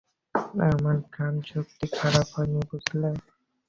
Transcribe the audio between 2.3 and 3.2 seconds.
হয়নি, বুঝলে।